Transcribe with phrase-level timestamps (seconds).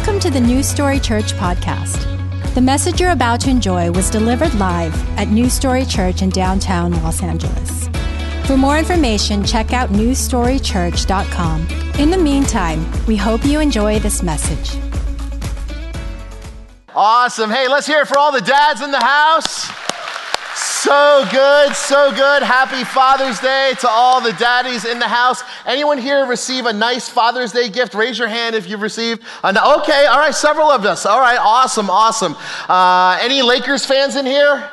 [0.00, 2.54] Welcome to the New Story Church podcast.
[2.54, 6.92] The message you're about to enjoy was delivered live at New Story Church in downtown
[7.02, 7.86] Los Angeles.
[8.46, 11.68] For more information, check out newstorychurch.com.
[11.98, 14.80] In the meantime, we hope you enjoy this message.
[16.94, 17.50] Awesome.
[17.50, 19.79] Hey, let's hear it for all the dads in the house.
[20.90, 22.42] So good, so good.
[22.42, 25.40] Happy Father's Day to all the daddies in the house.
[25.64, 27.94] Anyone here receive a nice Father's Day gift?
[27.94, 29.22] Raise your hand if you've received.
[29.44, 31.06] Okay, all right, several of us.
[31.06, 32.34] All right, awesome, awesome.
[32.68, 34.68] Uh, any Lakers fans in here?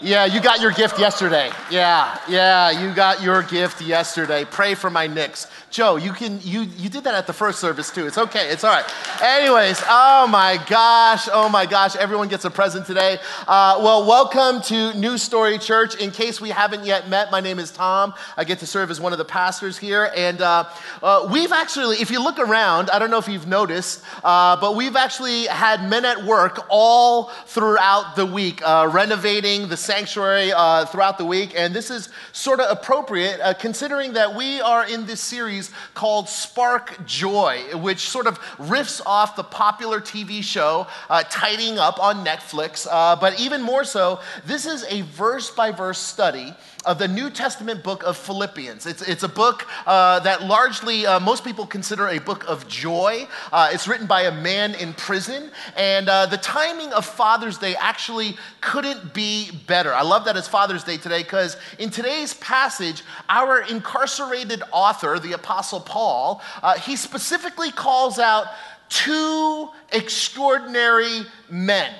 [0.00, 1.52] Yeah, you got your gift yesterday.
[1.70, 4.44] Yeah, yeah, you got your gift yesterday.
[4.44, 5.46] Pray for my Knicks.
[5.76, 8.06] Joe, you can you you did that at the first service too.
[8.06, 8.48] It's okay.
[8.48, 8.90] It's all right.
[9.20, 13.18] Anyways, oh my gosh, oh my gosh, everyone gets a present today.
[13.46, 15.94] Uh, well, welcome to New Story Church.
[15.96, 18.14] In case we haven't yet met, my name is Tom.
[18.38, 20.64] I get to serve as one of the pastors here, and uh,
[21.02, 24.76] uh, we've actually, if you look around, I don't know if you've noticed, uh, but
[24.76, 30.86] we've actually had men at work all throughout the week, uh, renovating the sanctuary uh,
[30.86, 35.20] throughout the week, and this is sort of appropriate considering that we are in this
[35.20, 41.22] series series called Spark Joy, which sort of riffs off the popular TV show uh,
[41.30, 42.86] Tidying Up on Netflix.
[42.90, 46.54] Uh, but even more so, this is a verse by verse study
[46.86, 48.86] of the New Testament book of Philippians.
[48.86, 53.26] It's, it's a book uh, that largely uh, most people consider a book of joy.
[53.52, 57.74] Uh, it's written by a man in prison, and uh, the timing of Father's Day
[57.74, 59.92] actually couldn't be better.
[59.92, 65.32] I love that it's Father's Day today because in today's passage, our incarcerated author, the
[65.32, 68.46] Apostle Paul, uh, he specifically calls out
[68.88, 71.92] two extraordinary men.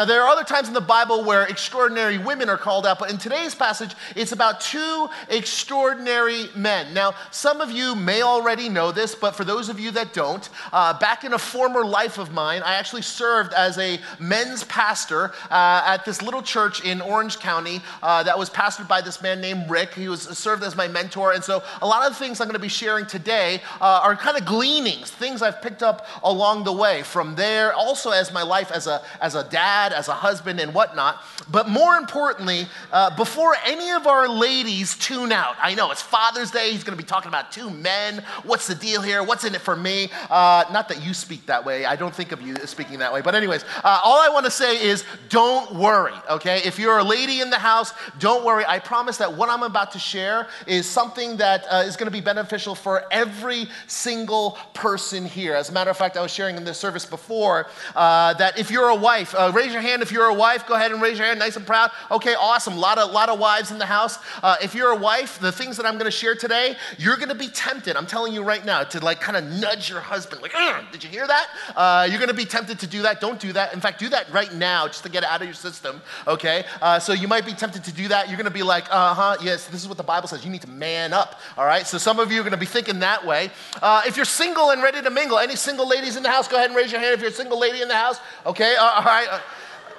[0.00, 3.10] Now, there are other times in the Bible where extraordinary women are called out, but
[3.10, 6.94] in today's passage, it's about two extraordinary men.
[6.94, 10.48] Now, some of you may already know this, but for those of you that don't,
[10.72, 15.32] uh, back in a former life of mine, I actually served as a men's pastor
[15.50, 19.42] uh, at this little church in Orange County uh, that was pastored by this man
[19.42, 19.92] named Rick.
[19.92, 22.54] He was served as my mentor, and so a lot of the things I'm going
[22.54, 26.72] to be sharing today uh, are kind of gleanings, things I've picked up along the
[26.72, 30.14] way from there, also as my life as a as a dad dad, as a
[30.14, 31.22] husband, and whatnot.
[31.50, 36.50] But more importantly, uh, before any of our ladies tune out, I know it's Father's
[36.50, 36.72] Day.
[36.72, 38.24] He's going to be talking about two men.
[38.44, 39.22] What's the deal here?
[39.22, 40.10] What's in it for me?
[40.28, 41.84] Uh, not that you speak that way.
[41.84, 43.20] I don't think of you speaking that way.
[43.20, 46.62] But, anyways, uh, all I want to say is don't worry, okay?
[46.64, 48.64] If you're a lady in the house, don't worry.
[48.66, 52.12] I promise that what I'm about to share is something that uh, is going to
[52.12, 55.54] be beneficial for every single person here.
[55.54, 58.70] As a matter of fact, I was sharing in this service before uh, that if
[58.70, 60.66] you're a wife, uh, raise your hand if you're a wife.
[60.66, 61.90] Go ahead and raise your hand, nice and proud.
[62.10, 62.74] Okay, awesome.
[62.74, 64.18] A lot of, lot of wives in the house.
[64.42, 67.28] Uh, if you're a wife, the things that I'm going to share today, you're going
[67.28, 67.96] to be tempted.
[67.96, 70.52] I'm telling you right now to like kind of nudge your husband, like,
[70.90, 71.48] did you hear that?
[71.76, 73.20] Uh, you're going to be tempted to do that.
[73.20, 73.72] Don't do that.
[73.72, 76.02] In fact, do that right now just to get it out of your system.
[76.26, 78.28] Okay, uh, so you might be tempted to do that.
[78.28, 80.44] You're going to be like, uh huh, yes, this is what the Bible says.
[80.44, 81.40] You need to man up.
[81.56, 81.86] All right.
[81.86, 83.50] So some of you are going to be thinking that way.
[83.80, 86.56] Uh, if you're single and ready to mingle, any single ladies in the house, go
[86.56, 87.14] ahead and raise your hand.
[87.14, 89.40] If you're a single lady in the house, okay, uh, all right.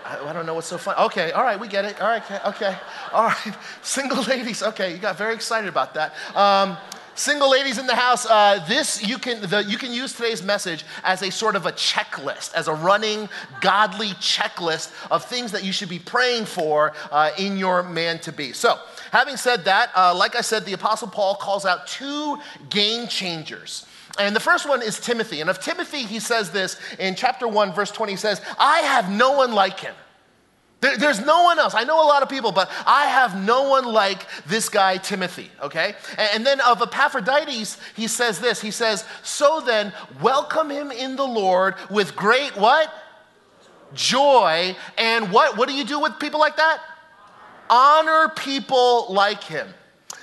[0.06, 1.00] I, don't know what's so funny.
[1.06, 2.02] Okay, all right, we get it.
[2.02, 2.78] All right, okay, okay.
[3.14, 3.56] all right.
[3.82, 6.14] Single ladies, okay, you got very excited about that.
[6.36, 6.78] Um,
[7.16, 10.86] single ladies in the house, uh, this you can the, you can use today's message
[11.04, 13.30] as a sort of a checklist, as a running
[13.60, 18.32] godly checklist of things that you should be praying for uh, in your man to
[18.32, 18.54] be.
[18.54, 18.80] So,
[19.12, 22.40] having said that, uh, like I said, the Apostle Paul calls out two
[22.70, 23.86] game changers.
[24.20, 25.42] And the first one is Timothy.
[25.42, 29.10] And of Timothy, he says this in chapter 1, verse 20, he says, I have
[29.10, 29.96] no one like him.
[30.82, 31.76] There, there's no one else.
[31.76, 35.52] I know a lot of people, but I have no one like this guy, Timothy,
[35.62, 35.96] okay?
[36.18, 38.60] And, and then of Epaphroditus, he says this.
[38.60, 42.92] He says, So then, welcome him in the Lord with great what?
[43.94, 44.76] Joy.
[44.98, 45.56] And what?
[45.56, 46.82] What do you do with people like that?
[47.72, 49.68] Honor people like him.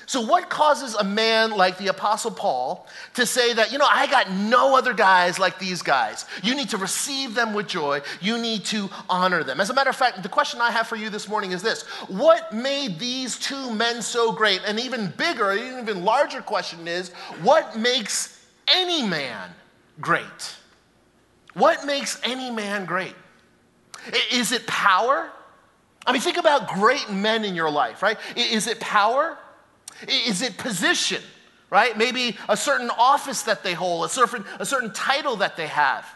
[0.08, 4.06] So, what causes a man like the Apostle Paul to say that, you know, I
[4.06, 6.24] got no other guys like these guys?
[6.42, 8.00] You need to receive them with joy.
[8.22, 9.60] You need to honor them.
[9.60, 11.82] As a matter of fact, the question I have for you this morning is this
[12.08, 14.62] What made these two men so great?
[14.66, 17.10] And even bigger, an even larger question is,
[17.42, 19.50] what makes any man
[20.00, 20.56] great?
[21.52, 23.14] What makes any man great?
[24.32, 25.30] Is it power?
[26.08, 28.16] I mean, think about great men in your life, right?
[28.34, 29.36] Is it power?
[30.08, 31.22] Is it position,
[31.68, 31.98] right?
[31.98, 36.06] Maybe a certain office that they hold, a certain, a certain title that they have.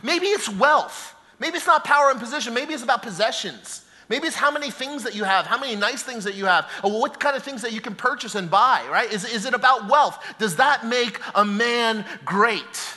[0.00, 1.16] Maybe it's wealth.
[1.40, 2.54] Maybe it's not power and position.
[2.54, 3.84] Maybe it's about possessions.
[4.08, 6.66] Maybe it's how many things that you have, how many nice things that you have,
[6.82, 9.12] what kind of things that you can purchase and buy, right?
[9.12, 10.22] Is, is it about wealth?
[10.38, 12.96] Does that make a man great?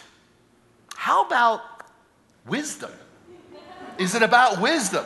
[0.96, 1.62] How about
[2.46, 2.92] wisdom?
[3.98, 5.06] Is it about wisdom?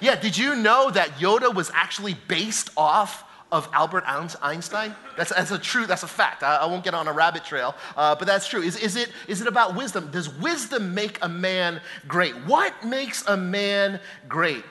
[0.00, 4.94] Yeah, did you know that Yoda was actually based off of Albert Einstein?
[5.16, 6.42] That's, that's a true, that's a fact.
[6.42, 8.62] I, I won't get on a rabbit trail, uh, but that's true.
[8.62, 10.10] Is, is, it, is it about wisdom?
[10.10, 12.34] Does wisdom make a man great?
[12.46, 14.64] What makes a man great?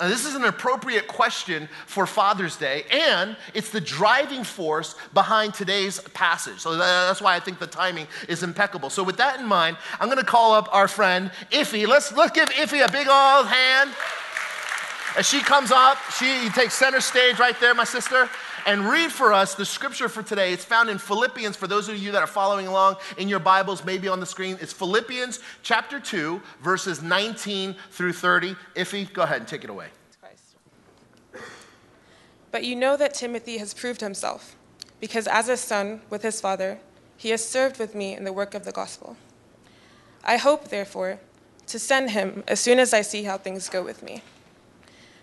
[0.00, 5.54] And this is an appropriate question for Father's Day, and it's the driving force behind
[5.54, 6.58] today's passage.
[6.58, 8.90] So that's why I think the timing is impeccable.
[8.90, 11.86] So, with that in mind, I'm going to call up our friend Iffy.
[11.86, 13.90] Let's, let's give Iffy a big old hand.
[15.16, 18.28] As she comes up, she takes center stage right there, my sister,
[18.66, 20.52] and read for us the scripture for today.
[20.52, 21.54] It's found in Philippians.
[21.54, 24.58] For those of you that are following along in your Bibles, maybe on the screen,
[24.60, 28.56] it's Philippians chapter 2, verses 19 through 30.
[28.74, 29.86] Iffy, go ahead and take it away.
[32.50, 34.56] But you know that Timothy has proved himself,
[34.98, 36.80] because as a son with his father,
[37.16, 39.16] he has served with me in the work of the gospel.
[40.24, 41.20] I hope, therefore,
[41.68, 44.20] to send him as soon as I see how things go with me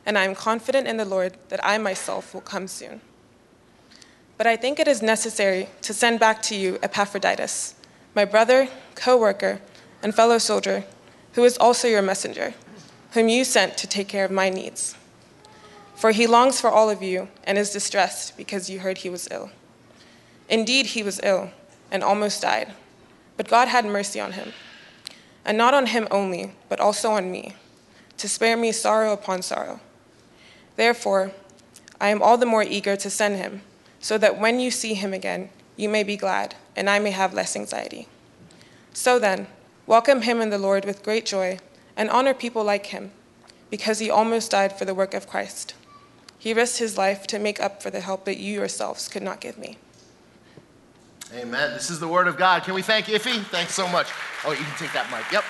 [0.05, 3.01] and I am confident in the Lord that I myself will come soon.
[4.37, 7.75] But I think it is necessary to send back to you Epaphroditus,
[8.15, 9.59] my brother, co worker,
[10.01, 10.83] and fellow soldier,
[11.33, 12.53] who is also your messenger,
[13.11, 14.95] whom you sent to take care of my needs.
[15.95, 19.27] For he longs for all of you and is distressed because you heard he was
[19.29, 19.51] ill.
[20.49, 21.51] Indeed, he was ill
[21.91, 22.73] and almost died,
[23.37, 24.53] but God had mercy on him.
[25.45, 27.55] And not on him only, but also on me,
[28.17, 29.79] to spare me sorrow upon sorrow.
[30.75, 31.31] Therefore,
[31.99, 33.61] I am all the more eager to send him,
[33.99, 37.33] so that when you see him again, you may be glad, and I may have
[37.33, 38.07] less anxiety.
[38.93, 39.47] So then,
[39.85, 41.59] welcome him in the Lord with great joy,
[41.95, 43.11] and honor people like him,
[43.69, 45.75] because he almost died for the work of Christ.
[46.39, 49.39] He risked his life to make up for the help that you yourselves could not
[49.39, 49.77] give me.
[51.35, 51.71] Amen.
[51.73, 52.63] This is the word of God.
[52.63, 53.43] Can we thank Iffy?
[53.45, 54.07] Thanks so much.
[54.43, 55.31] Oh, you can take that mic.
[55.31, 55.43] Yep.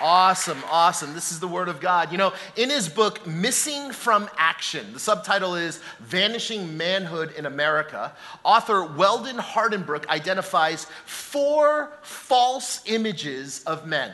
[0.00, 1.12] Awesome, awesome.
[1.12, 2.10] This is the Word of God.
[2.10, 8.12] You know, in his book, Missing from Action, the subtitle is Vanishing Manhood in America,
[8.42, 14.12] author Weldon Hardenbrook identifies four false images of men.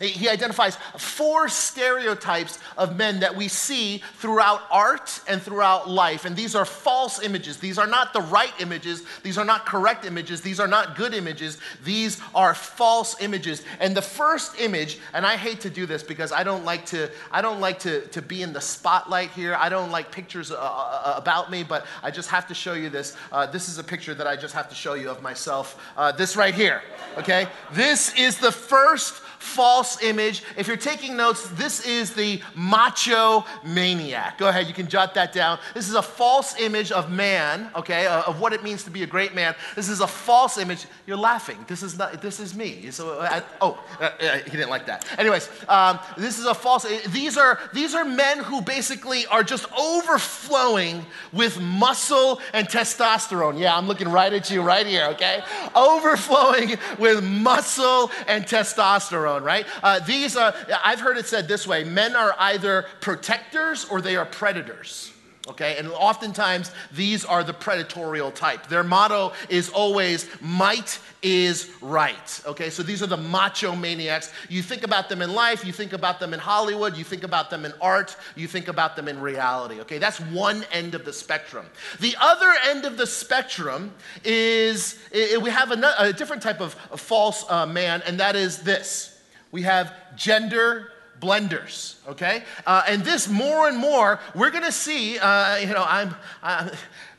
[0.00, 6.24] He identifies four stereotypes of men that we see throughout art and throughout life.
[6.24, 7.58] And these are false images.
[7.58, 9.04] These are not the right images.
[9.22, 10.40] These are not correct images.
[10.40, 11.58] These are not good images.
[11.84, 13.62] These are false images.
[13.80, 17.10] And the first image, and I hate to do this because I don't like to,
[17.30, 19.54] I don't like to, to be in the spotlight here.
[19.54, 22.72] I don't like pictures uh, uh, uh about me, but I just have to show
[22.72, 23.16] you this.
[23.30, 25.80] Uh, this is a picture that I just have to show you of myself.
[25.96, 26.82] Uh, this right here,
[27.18, 27.46] okay?
[27.72, 30.42] This is the first false image.
[30.56, 34.38] If you're taking notes, this is the macho maniac.
[34.38, 35.58] Go ahead, you can jot that down.
[35.74, 39.02] This is a false image of man, okay, uh, of what it means to be
[39.02, 39.54] a great man.
[39.74, 40.86] This is a false image.
[41.06, 41.58] You're laughing.
[41.66, 42.22] This is not.
[42.22, 42.90] This is me.
[42.90, 45.06] So, uh, I, oh, uh, he didn't like that.
[45.18, 46.86] Anyways, um, this is a false.
[47.08, 53.58] These are these are men who basically are just overflowing with muscle and testosterone.
[53.58, 55.06] Yeah, I'm looking right at you right here.
[55.14, 55.42] Okay,
[55.74, 59.66] overflowing with muscle and testosterone right?
[59.82, 64.16] Uh, these are, I've heard it said this way men are either protectors or they
[64.16, 65.12] are predators.
[65.48, 68.68] Okay, and oftentimes these are the predatorial type.
[68.68, 72.40] Their motto is always might is right.
[72.46, 74.32] Okay, so these are the macho maniacs.
[74.48, 77.50] You think about them in life, you think about them in Hollywood, you think about
[77.50, 79.80] them in art, you think about them in reality.
[79.80, 81.66] Okay, that's one end of the spectrum.
[81.98, 83.92] The other end of the spectrum
[84.24, 89.12] is we have a, a different type of false uh, man, and that is this
[89.52, 90.88] we have gender
[91.20, 92.42] blenders, okay?
[92.66, 96.72] Uh, and this more and more, we're gonna see, uh, you know, I'm, I'm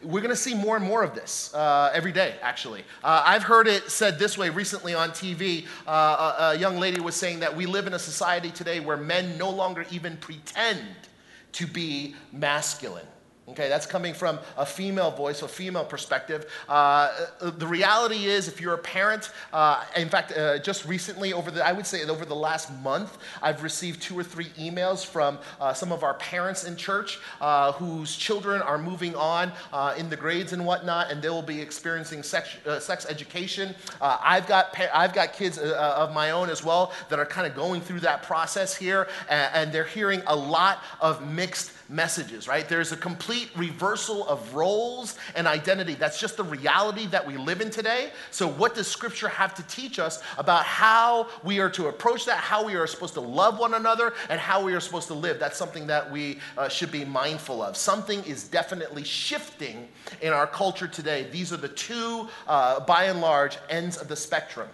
[0.03, 2.81] we're going to see more and more of this uh, every day, actually.
[3.03, 5.65] Uh, I've heard it said this way recently on TV.
[5.87, 8.97] Uh, a, a young lady was saying that we live in a society today where
[8.97, 10.81] men no longer even pretend
[11.53, 13.07] to be masculine.
[13.49, 16.49] Okay, that's coming from a female voice, a female perspective.
[16.69, 21.51] Uh, the reality is, if you're a parent, uh, in fact, uh, just recently, over
[21.51, 25.39] the, I would say over the last month, I've received two or three emails from
[25.59, 30.09] uh, some of our parents in church uh, whose children are moving on uh, in
[30.09, 33.75] the grades and whatnot, and they will be experiencing sex, sex education.
[33.99, 37.81] I've got I've got kids of my own as well that are kind of going
[37.81, 42.67] through that process here, and, and they're hearing a lot of mixed messages, right?
[42.67, 45.95] There's a complete reversal of roles and identity.
[45.95, 48.11] That's just the reality that we live in today.
[48.31, 52.37] So, what does Scripture have to teach us about how we are to approach that,
[52.37, 55.39] how we are supposed to love one another, and how we are supposed to live?
[55.39, 57.77] That's something that we uh, should be mindful of.
[57.77, 59.87] Something is definitely shifting
[60.21, 61.27] in our culture today.
[61.31, 64.69] These are the two, uh, by and large, ends of the spectrum.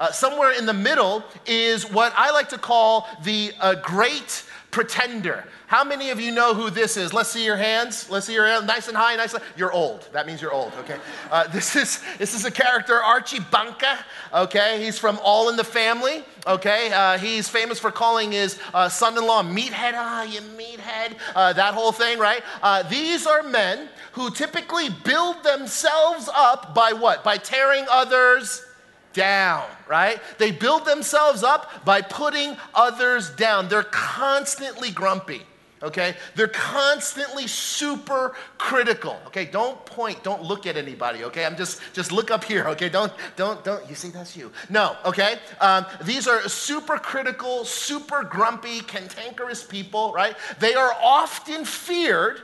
[0.00, 5.44] Uh, somewhere in the middle is what I like to call the uh, great pretender.
[5.66, 7.12] How many of you know who this is?
[7.12, 8.10] Let's see your hands.
[8.10, 8.66] Let's see your hands.
[8.66, 9.34] Nice and high, nice.
[9.34, 10.08] And, you're old.
[10.12, 10.72] That means you're old.
[10.80, 10.96] Okay.
[11.30, 13.98] Uh, this is this is a character, Archie Bunker.
[14.34, 14.82] Okay.
[14.82, 16.24] He's from All in the Family.
[16.46, 16.90] Okay.
[16.92, 19.92] Uh, he's famous for calling his uh, son-in-law meathead.
[19.94, 21.16] Ah, you meathead.
[21.36, 22.42] Uh, that whole thing, right?
[22.62, 27.22] Uh, these are men who typically build themselves up by what?
[27.22, 28.64] By tearing others
[29.12, 30.20] down, right?
[30.38, 33.68] They build themselves up by putting others down.
[33.68, 35.42] They're constantly grumpy.
[35.82, 36.14] Okay?
[36.36, 39.18] They're constantly super critical.
[39.26, 39.44] Okay?
[39.44, 41.44] Don't point, don't look at anybody, okay?
[41.44, 42.88] I'm just just look up here, okay?
[42.88, 44.52] Don't don't don't you see that's you.
[44.70, 45.38] No, okay?
[45.60, 50.36] Um, these are super critical, super grumpy, cantankerous people, right?
[50.60, 52.40] They are often feared,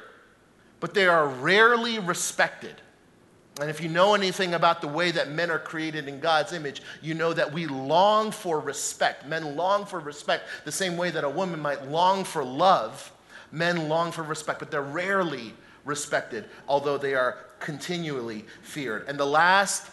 [0.80, 2.74] but they are rarely respected.
[3.60, 6.82] And if you know anything about the way that men are created in God's image,
[7.02, 9.26] you know that we long for respect.
[9.26, 13.12] Men long for respect the same way that a woman might long for love.
[13.50, 19.08] Men long for respect, but they're rarely respected, although they are continually feared.
[19.08, 19.90] And the last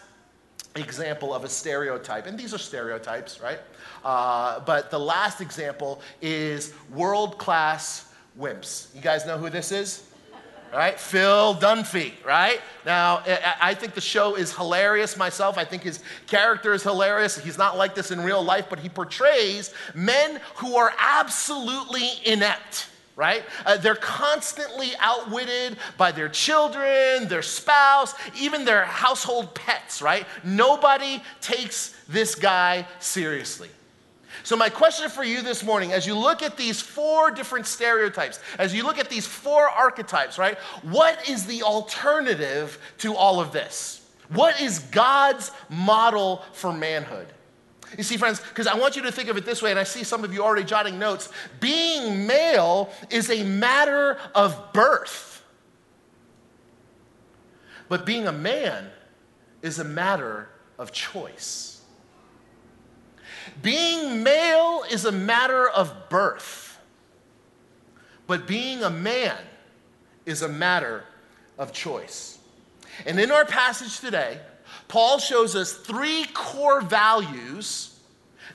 [0.75, 3.59] example of a stereotype, and these are stereotypes, right?
[4.03, 8.93] Uh, but the last example is world class wimps.
[8.93, 10.09] You guys know who this is?
[10.73, 10.99] Right?
[10.99, 12.59] Phil Dunphy, right?
[12.85, 13.23] Now,
[13.61, 15.57] I think the show is hilarious myself.
[15.57, 17.37] I think his character is hilarious.
[17.37, 22.87] He's not like this in real life, but he portrays men who are absolutely inept.
[23.17, 23.45] Right?
[23.65, 30.25] Uh, they're constantly outwitted by their children, their spouse, even their household pets, right?
[30.43, 33.69] Nobody takes this guy seriously.
[34.45, 38.39] So, my question for you this morning, as you look at these four different stereotypes,
[38.59, 43.51] as you look at these four archetypes, right, what is the alternative to all of
[43.51, 44.07] this?
[44.29, 47.25] What is God's model for manhood?
[47.97, 49.83] You see, friends, because I want you to think of it this way, and I
[49.83, 51.29] see some of you already jotting notes.
[51.59, 55.43] Being male is a matter of birth,
[57.89, 58.91] but being a man
[59.63, 61.74] is a matter of choice.
[63.61, 66.79] Being male is a matter of birth,
[68.27, 69.37] but being a man
[70.25, 71.03] is a matter
[71.57, 72.37] of choice.
[73.05, 74.39] And in our passage today,
[74.87, 77.99] Paul shows us three core values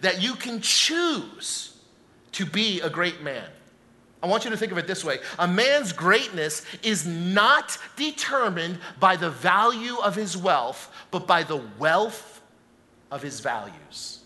[0.00, 1.76] that you can choose
[2.33, 3.47] to be a great man.
[4.23, 8.78] I want you to think of it this way a man's greatness is not determined
[8.99, 12.40] by the value of his wealth, but by the wealth
[13.11, 14.20] of his values.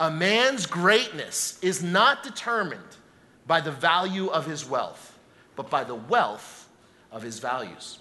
[0.00, 2.80] A man's greatness is not determined
[3.46, 5.18] by the value of his wealth,
[5.56, 6.68] but by the wealth
[7.10, 7.98] of his values.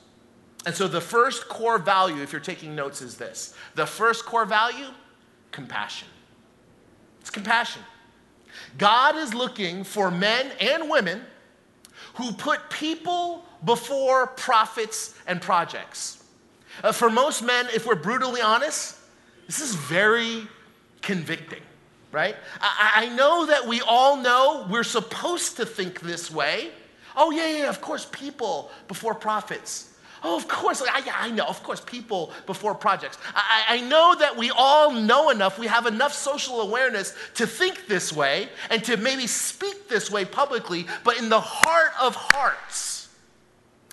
[0.65, 4.45] And so the first core value, if you're taking notes, is this the first core
[4.45, 4.87] value
[5.51, 6.07] compassion.
[7.21, 7.81] It's compassion.
[8.77, 11.21] God is looking for men and women
[12.15, 16.23] who put people before profits and projects.
[16.83, 18.97] Uh, for most men, if we're brutally honest,
[19.45, 20.47] this is very
[21.01, 21.61] convicting
[22.17, 22.35] right?
[22.59, 26.71] I, I know that we all know we're supposed to think this way.
[27.15, 29.93] Oh, yeah, yeah, of course, people before profits.
[30.23, 33.19] Oh, of course, I, I know, of course, people before projects.
[33.35, 37.85] I, I know that we all know enough, we have enough social awareness to think
[37.85, 43.09] this way and to maybe speak this way publicly, but in the heart of hearts,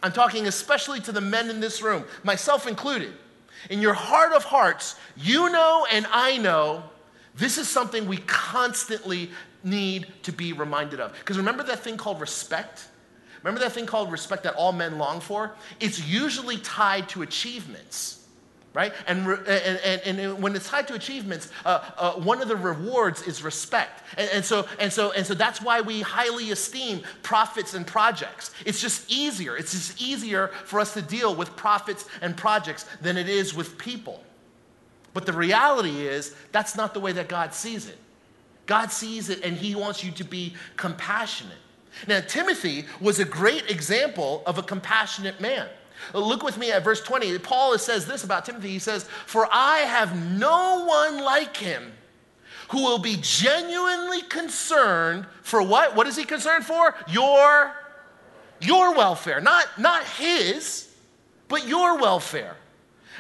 [0.03, 3.13] I'm talking especially to the men in this room, myself included.
[3.69, 6.85] In your heart of hearts, you know and I know
[7.37, 9.31] this is something we constantly
[9.65, 11.13] need to be reminded of.
[11.19, 12.89] Because remember that thing called respect?
[13.43, 15.53] Remember that thing called respect that all men long for?
[15.81, 18.27] It's usually tied to achievements,
[18.73, 18.93] right?
[19.07, 23.23] And, and, and, and when it's tied to achievements, uh, uh, one of the rewards
[23.23, 24.03] is respect.
[24.17, 28.53] And, and, so, and, so, and so that's why we highly esteem profits and projects.
[28.65, 29.57] It's just easier.
[29.57, 33.77] It's just easier for us to deal with profits and projects than it is with
[33.77, 34.23] people.
[35.15, 37.97] But the reality is, that's not the way that God sees it.
[38.67, 41.57] God sees it and he wants you to be compassionate.
[42.09, 45.69] Now, Timothy was a great example of a compassionate man.
[46.13, 47.39] Look with me at verse 20.
[47.39, 48.69] Paul says this about Timothy.
[48.69, 51.93] He says, For I have no one like him
[52.69, 55.95] who will be genuinely concerned for what?
[55.95, 56.95] What is he concerned for?
[57.09, 57.73] Your,
[58.61, 59.41] your welfare.
[59.41, 60.91] Not, not his,
[61.49, 62.57] but your welfare.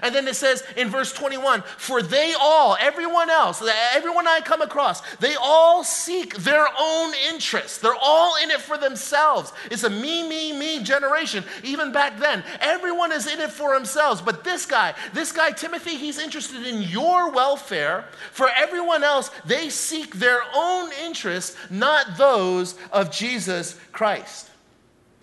[0.02, 3.62] And then it says in verse 21 For they all, everyone else,
[3.94, 7.78] everyone I come across, they all seek their own interests.
[7.78, 9.52] They're all in it for themselves.
[9.70, 11.44] It's a me, me, me generation.
[11.62, 14.20] Even back then, everyone is in it for themselves.
[14.20, 18.06] But this guy, this guy, Timothy, he's interested in your welfare.
[18.32, 24.50] For everyone else, they seek their own interests, not those of Jesus Christ.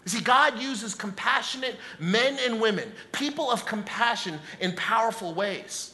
[0.06, 5.94] You see, God uses compassionate men and women, people of compassion, in powerful ways.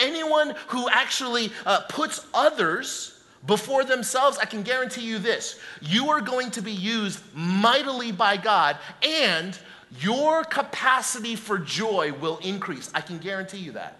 [0.00, 6.20] Anyone who actually uh, puts others before themselves, I can guarantee you this you are
[6.20, 9.58] going to be used mightily by God, and
[9.98, 12.90] your capacity for joy will increase.
[12.94, 13.98] I can guarantee you that.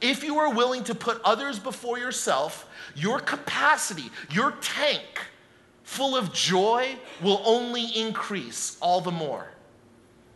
[0.00, 5.26] If you are willing to put others before yourself, your capacity, your tank,
[5.88, 9.48] full of joy will only increase all the more.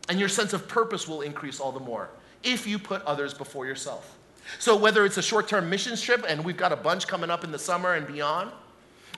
[0.09, 2.09] And your sense of purpose will increase all the more
[2.43, 4.17] if you put others before yourself.
[4.59, 7.45] So, whether it's a short term mission trip, and we've got a bunch coming up
[7.45, 8.51] in the summer and beyond,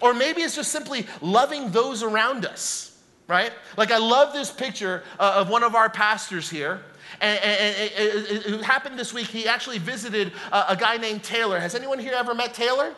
[0.01, 3.53] or maybe it's just simply loving those around us, right?
[3.77, 6.83] Like, I love this picture uh, of one of our pastors here.
[7.21, 9.29] And, it, happened this week.
[9.29, 11.61] He actually visited a, a guy named Taylor.
[11.61, 12.93] Has anyone here ever met Taylor?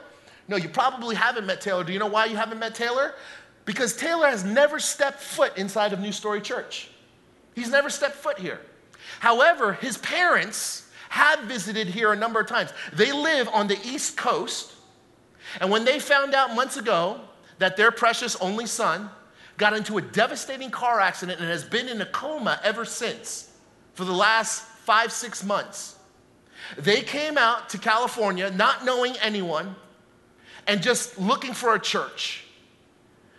[0.48, 1.82] No, you probably haven't met Taylor.
[1.84, 3.14] Do you know why you haven't met Taylor?
[3.64, 6.88] Because Taylor has never stepped foot inside of New Story Church.
[7.54, 8.60] He's never stepped foot here.
[9.18, 12.72] However, his parents have visited here a number of times.
[12.92, 14.72] They live on the East Coast,
[15.60, 17.20] and when they found out months ago
[17.58, 19.10] that their precious only son
[19.56, 23.50] got into a devastating car accident and has been in a coma ever since
[23.94, 25.96] for the last five, six months,
[26.76, 29.74] they came out to California not knowing anyone
[30.66, 32.44] and just looking for a church.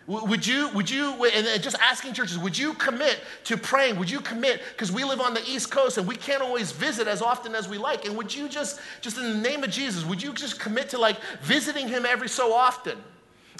[0.08, 3.98] Would you, would you, and just asking churches, would you commit to praying?
[3.98, 4.62] Would you commit?
[4.72, 7.68] Because we live on the East Coast and we can't always visit as often as
[7.68, 8.06] we like.
[8.06, 10.98] And would you just, just in the name of Jesus, would you just commit to
[10.98, 12.96] like visiting him every so often?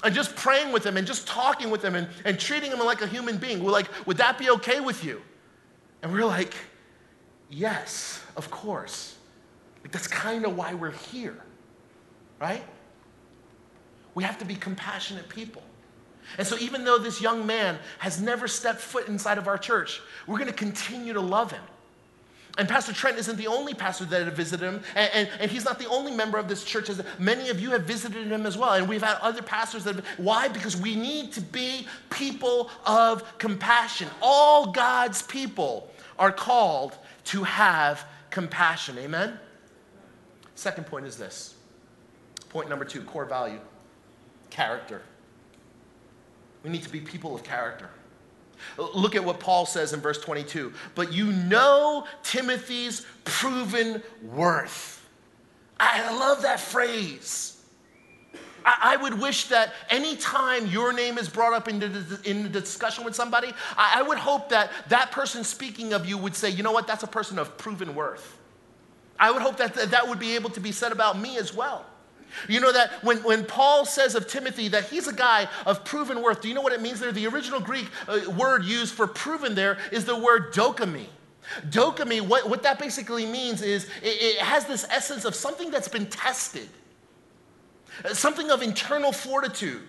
[0.03, 3.03] And just praying with him and just talking with him and, and treating him like
[3.03, 3.63] a human being.
[3.63, 5.21] We're like, would that be okay with you?
[6.01, 6.55] And we're like,
[7.51, 9.17] yes, of course.
[9.83, 11.37] Like, that's kind of why we're here,
[12.39, 12.63] right?
[14.15, 15.61] We have to be compassionate people.
[16.37, 20.01] And so, even though this young man has never stepped foot inside of our church,
[20.27, 21.63] we're going to continue to love him.
[22.57, 25.63] And Pastor Trent isn't the only pastor that have visited him, and, and, and, he's
[25.63, 26.89] not the only member of this church.
[26.89, 29.95] As many of you have visited him as well, and we've had other pastors that
[29.95, 30.05] have.
[30.17, 30.49] Why?
[30.49, 34.09] Because we need to be people of compassion.
[34.21, 38.97] All God's people are called to have compassion.
[38.97, 39.39] Amen?
[40.55, 41.55] Second point is this.
[42.49, 43.59] Point number two core value
[44.49, 45.01] character.
[46.63, 47.89] We need to be people of character.
[48.77, 50.73] Look at what Paul says in verse 22.
[50.95, 55.07] But you know Timothy's proven worth.
[55.79, 57.55] I love that phrase.
[58.65, 63.05] I, would wish that anytime your name is brought up in the, in the discussion
[63.05, 66.61] with somebody, I, I would hope that that person speaking of you would say, you
[66.61, 68.37] know what, that's a person of proven worth.
[69.17, 71.85] I would hope that that would be able to be said about me as well.
[72.47, 76.21] You know that when, when Paul says of Timothy that he's a guy of proven
[76.21, 77.11] worth, do you know what it means there?
[77.11, 81.07] The original Greek uh, word used for proven there is the word dokami.
[81.69, 85.87] Dokami, what, what that basically means is it, it has this essence of something that's
[85.87, 86.69] been tested,
[88.05, 89.81] uh, something of internal fortitude,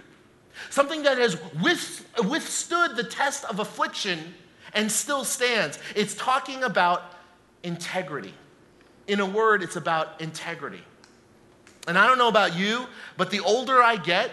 [0.70, 4.34] something that has with, withstood the test of affliction
[4.72, 5.78] and still stands.
[5.94, 7.02] It's talking about
[7.62, 8.34] integrity.
[9.06, 10.82] In a word, it's about integrity.
[11.90, 14.30] And I don't know about you, but the older I get,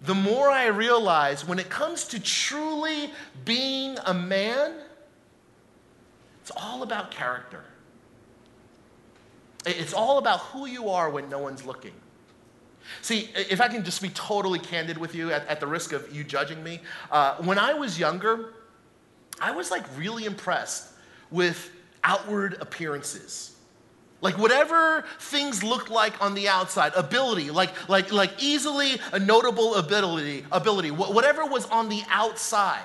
[0.00, 3.10] the more I realize when it comes to truly
[3.44, 4.72] being a man,
[6.40, 7.62] it's all about character.
[9.66, 11.92] It's all about who you are when no one's looking.
[13.02, 16.16] See, if I can just be totally candid with you at, at the risk of
[16.16, 16.80] you judging me,
[17.10, 18.54] uh, when I was younger,
[19.38, 20.94] I was like really impressed
[21.30, 21.70] with
[22.02, 23.55] outward appearances.
[24.20, 29.74] Like whatever things looked like on the outside, ability, like, like, like easily a notable
[29.74, 32.82] ability, ability, whatever was on the outside.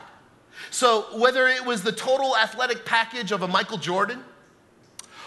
[0.69, 4.23] So whether it was the total athletic package of a Michael Jordan,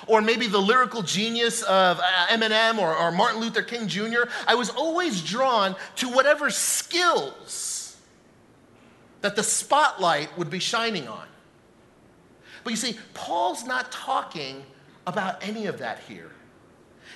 [0.07, 4.55] or maybe the lyrical genius of uh, Eminem or, or Martin Luther King Jr., I
[4.55, 7.97] was always drawn to whatever skills
[9.23, 11.27] that the spotlight would be shining on.
[12.63, 14.65] But you see, Paul's not talking
[15.07, 16.31] about any of that here.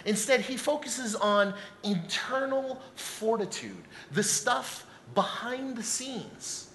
[0.05, 6.69] Instead, he focuses on internal fortitude, the stuff behind the scenes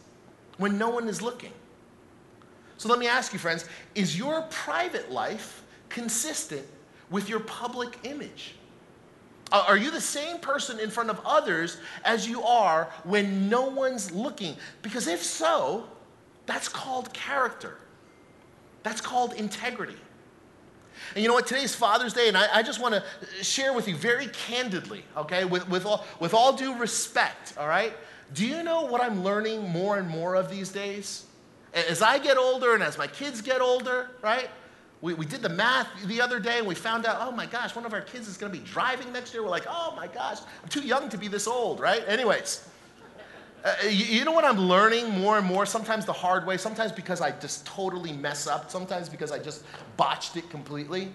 [0.58, 1.54] when no one is looking.
[2.78, 6.65] So let me ask you, friends is your private life consistent
[7.10, 8.56] with your public image?
[9.52, 14.12] Are you the same person in front of others as you are when no one's
[14.12, 14.58] looking?
[14.82, 15.88] Because if so,
[16.47, 17.78] that's called character.
[18.82, 19.95] That's called integrity.
[21.15, 21.47] And you know what?
[21.47, 25.45] Today's Father's Day, and I, I just want to share with you very candidly, okay,
[25.45, 27.93] with, with, all, with all due respect, all right?
[28.34, 31.25] Do you know what I'm learning more and more of these days?
[31.73, 34.49] As I get older and as my kids get older, right?
[35.01, 37.75] We, we did the math the other day and we found out, oh my gosh,
[37.75, 39.43] one of our kids is going to be driving next year.
[39.43, 42.03] We're like, oh my gosh, I'm too young to be this old, right?
[42.08, 42.67] Anyways,
[43.63, 45.65] uh, you, you, know what I'm learning more and more?
[45.65, 49.63] Sometimes the hard way, sometimes because I just totally mess up, sometimes because I just
[49.95, 51.13] botched it completely.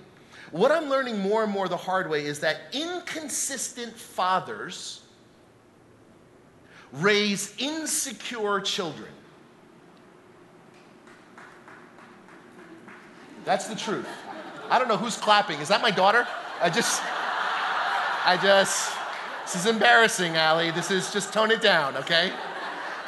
[0.51, 5.03] What I'm learning more and more the hard way is that inconsistent fathers
[6.93, 9.11] raise insecure children.
[13.45, 14.09] That's the truth.
[14.71, 15.61] I don't know who's clapping.
[15.61, 16.27] Is that my daughter?
[16.61, 17.03] I just,
[18.25, 18.98] I just,
[19.53, 20.71] this is embarrassing, Allie.
[20.73, 22.31] This is just tone it down, okay?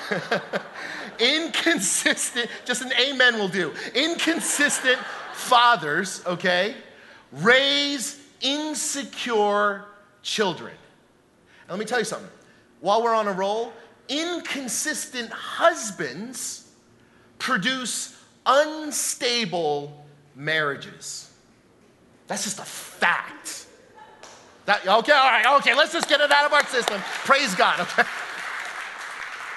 [1.18, 3.74] Inconsistent, just an amen will do.
[3.94, 4.96] Inconsistent
[5.34, 6.76] fathers, okay,
[7.30, 9.84] raise insecure
[10.22, 10.72] children.
[11.62, 12.30] And let me tell you something.
[12.80, 13.74] While we're on a roll,
[14.08, 16.70] inconsistent husbands
[17.38, 21.30] produce unstable marriages.
[22.28, 23.66] That's just a fact.
[24.70, 27.00] That, okay, all right, okay, let's just get it out of our system.
[27.24, 28.02] Praise God, okay?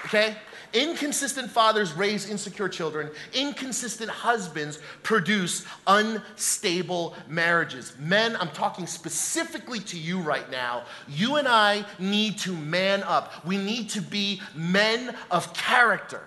[0.05, 0.37] Okay?
[0.73, 3.11] Inconsistent fathers raise insecure children.
[3.31, 7.93] Inconsistent husbands produce unstable marriages.
[7.99, 10.81] Men, I'm talking specifically to you right now.
[11.07, 13.45] You and I need to man up.
[13.45, 16.23] We need to be men of character.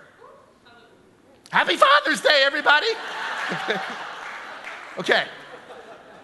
[1.49, 2.87] Happy Father's Day, everybody!
[4.97, 5.25] Okay.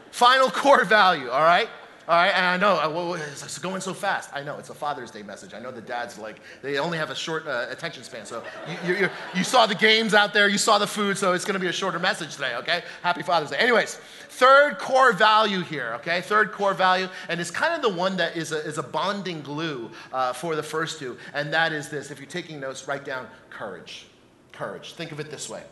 [0.09, 1.69] Final core value, all right?
[2.05, 4.29] All right, and I know uh, it's going so fast.
[4.33, 5.53] I know it's a Father's Day message.
[5.53, 8.25] I know the dads like they only have a short uh, attention span.
[8.25, 8.43] So
[8.85, 11.53] you, you, you, saw the games out there, you saw the food, so it's going
[11.53, 12.55] to be a shorter message today.
[12.55, 13.57] Okay, Happy Father's Day.
[13.57, 15.93] Anyways, third core value here.
[15.95, 18.83] Okay, third core value, and it's kind of the one that is a, is a
[18.83, 22.11] bonding glue uh, for the first two, and that is this.
[22.11, 24.07] If you're taking notes, write down courage.
[24.51, 24.93] Courage.
[24.93, 25.63] Think of it this way.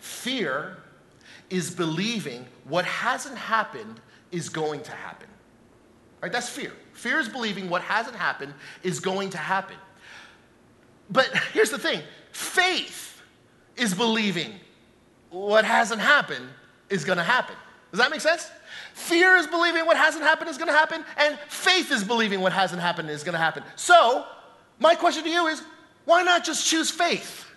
[0.00, 0.78] Fear
[1.50, 4.00] is believing what hasn't happened
[4.32, 5.28] is going to happen.
[6.20, 6.32] Right?
[6.32, 6.72] That's fear.
[6.94, 9.76] Fear is believing what hasn't happened is going to happen.
[11.10, 13.22] But here's the thing faith
[13.76, 14.52] is believing
[15.30, 16.48] what hasn't happened
[16.90, 17.54] is going to happen.
[17.90, 18.50] Does that make sense?
[18.94, 22.52] Fear is believing what hasn't happened is going to happen, and faith is believing what
[22.52, 23.62] hasn't happened is going to happen.
[23.76, 24.26] So,
[24.78, 25.62] my question to you is
[26.04, 27.51] why not just choose faith?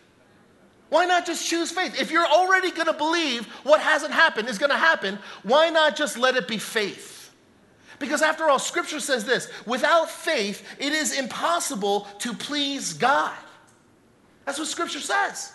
[0.89, 1.99] Why not just choose faith?
[1.99, 5.95] If you're already going to believe what hasn't happened is going to happen, why not
[5.95, 7.31] just let it be faith?
[7.97, 13.35] Because after all, scripture says this without faith, it is impossible to please God.
[14.45, 15.53] That's what scripture says.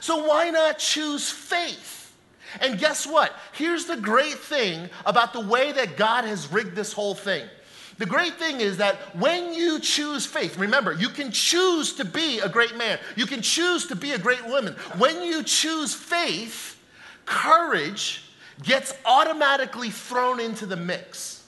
[0.00, 2.14] So why not choose faith?
[2.60, 3.34] And guess what?
[3.52, 7.48] Here's the great thing about the way that God has rigged this whole thing.
[7.98, 12.38] The great thing is that when you choose faith, remember, you can choose to be
[12.40, 14.74] a great man, you can choose to be a great woman.
[14.96, 16.78] When you choose faith,
[17.26, 18.24] courage
[18.62, 21.44] gets automatically thrown into the mix.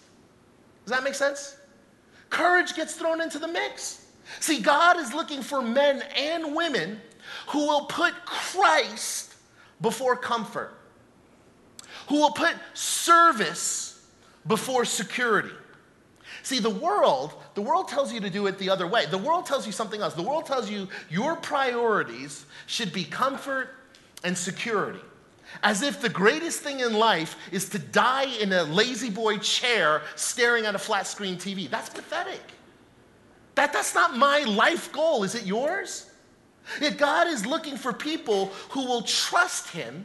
[0.85, 1.57] Does that make sense?
[2.31, 4.07] Courage gets thrown into the mix.
[4.41, 7.01] See, God is looking for men and women
[7.49, 9.35] who will put Christ
[9.81, 10.75] before comfort,
[12.09, 14.07] who will put service
[14.47, 15.55] before security
[16.45, 19.07] See, the world, the world tells you to do it the other way.
[19.07, 20.13] The world tells you something else.
[20.13, 23.71] The world tells you your priorities should be comfort
[24.23, 25.01] and security.
[25.63, 30.67] As if the greatest thing in life is to die in a La-Z-Boy chair staring
[30.67, 31.71] at a flat screen TV.
[31.71, 32.43] That's pathetic.
[33.55, 35.25] That, that's not my life goal.
[35.25, 36.11] Is it yours?
[36.79, 40.05] Yet God is looking for people who will trust Him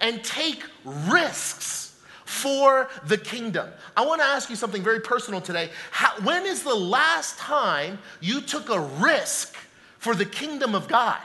[0.00, 1.93] and take risks
[2.24, 3.68] for the kingdom.
[3.96, 5.70] I want to ask you something very personal today.
[5.90, 9.56] How, when is the last time you took a risk
[9.98, 11.20] for the kingdom of God?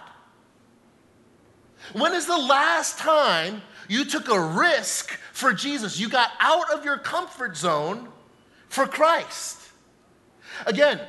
[1.93, 5.99] When is the last time you took a risk for Jesus?
[5.99, 8.09] You got out of your comfort zone
[8.67, 9.57] for Christ.
[10.65, 10.99] Again,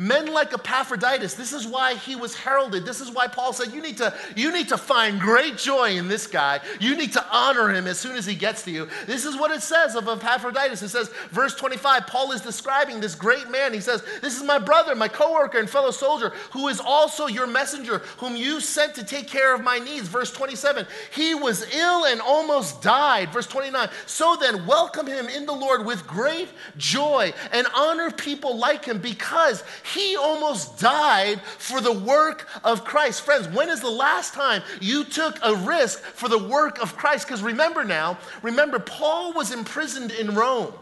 [0.00, 2.86] Men like Epaphroditus, this is why he was heralded.
[2.86, 6.08] This is why Paul said, you need, to, you need to find great joy in
[6.08, 6.60] this guy.
[6.80, 8.88] You need to honor him as soon as he gets to you.
[9.04, 10.80] This is what it says of Epaphroditus.
[10.80, 13.74] It says, verse 25, Paul is describing this great man.
[13.74, 17.46] He says, This is my brother, my coworker, and fellow soldier, who is also your
[17.46, 20.08] messenger, whom you sent to take care of my needs.
[20.08, 23.34] Verse 27, he was ill and almost died.
[23.34, 28.56] Verse 29, so then welcome him in the Lord with great joy and honor people
[28.56, 29.62] like him because
[29.94, 33.22] he almost died for the work of Christ.
[33.22, 37.26] Friends, when is the last time you took a risk for the work of Christ?
[37.26, 40.72] Because remember now, remember, Paul was imprisoned in Rome.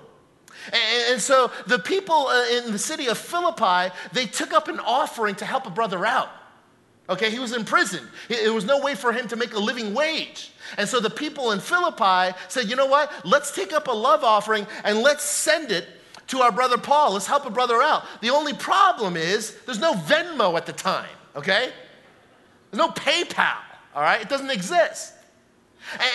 [1.10, 5.34] And, so the people uh, in the city of Philippi, they took up an offering
[5.36, 6.30] to help a brother out.
[7.08, 8.06] Okay, he was in prison.
[8.28, 10.52] There was no way for him to make a living wage.
[10.76, 13.10] And so the people in Philippi said, you know what?
[13.24, 15.88] Let's take up a love offering and let's send it
[16.28, 17.12] to our brother Paul.
[17.12, 18.04] Let's help a brother out.
[18.20, 21.72] The only problem is there's no Venmo at the time, okay?
[22.70, 23.56] There's no PayPal,
[23.94, 24.20] all right?
[24.20, 25.14] It doesn't exist.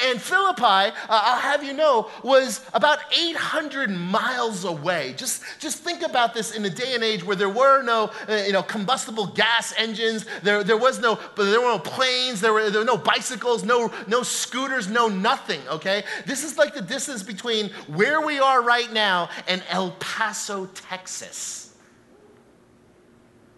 [0.06, 5.14] And Philippi, uh, I'll have you know, was about 800 miles away.
[5.18, 8.36] Just, just think about this in a day and age where there were no uh,
[8.46, 12.70] you know, combustible gas engines, there, there, was no, there were no planes, there were,
[12.70, 16.04] there were no bicycles, no, no scooters, no nothing, okay?
[16.26, 21.74] This is like the distance between where we are right now and El Paso, Texas.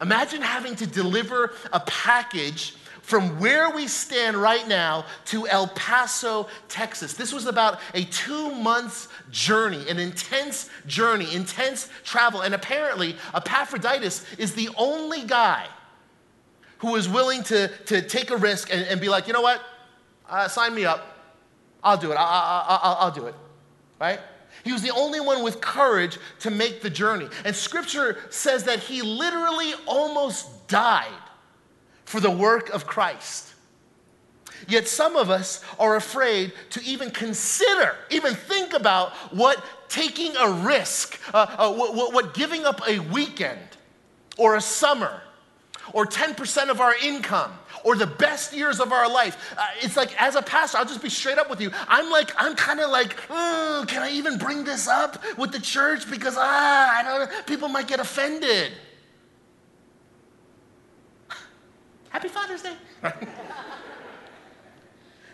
[0.02, 6.48] Imagine having to deliver a package from where we stand right now to El Paso,
[6.68, 7.14] Texas.
[7.14, 12.42] This was about a two month journey, an intense journey, intense travel.
[12.42, 15.68] And apparently, Epaphroditus is the only guy
[16.80, 19.62] who was willing to, to take a risk and, and be like, you know what?
[20.28, 21.06] Uh, sign me up.
[21.84, 22.16] I'll do it.
[22.16, 23.36] I, will do it.
[24.02, 24.20] Right?
[24.64, 27.28] He was the only one with courage to make the journey.
[27.44, 31.22] And scripture says that he literally almost died
[32.06, 33.54] for the work of Christ.
[34.68, 40.52] Yet some of us are afraid to even consider, even think about what taking a
[40.52, 43.60] risk, uh, uh, what, what giving up a weekend
[44.38, 45.22] or a summer
[45.94, 47.52] or 10% of our income
[47.84, 49.54] or the best years of our life.
[49.58, 51.70] Uh, it's like, as a pastor, I'll just be straight up with you.
[51.88, 55.60] I'm like, I'm kind of like, mm, can I even bring this up with the
[55.60, 56.10] church?
[56.10, 58.72] Because, ah, I don't know, people might get offended.
[62.16, 62.78] Happy Father's Day.